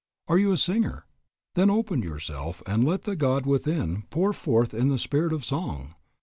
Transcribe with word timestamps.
Are 0.27 0.39
you 0.39 0.51
a 0.51 0.57
singer? 0.57 1.05
Then 1.53 1.69
open 1.69 2.01
yourself 2.01 2.63
and 2.65 2.83
let 2.83 3.03
the 3.03 3.15
God 3.15 3.45
within 3.45 4.05
pour 4.09 4.33
forth 4.33 4.73
in 4.73 4.87
the 4.89 4.97
spirit 4.97 5.31
of 5.31 5.45
song. 5.45 5.93